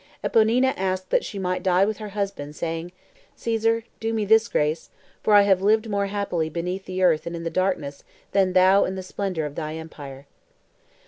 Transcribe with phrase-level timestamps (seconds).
[0.23, 2.91] Eponina asked that she might die with her husband, saying,
[3.35, 4.89] "Caesar, do me this grace;
[5.21, 8.83] for I have lived more happily beneath the earth and in the darkness than thou
[8.83, 10.25] in the splendor of thy empire."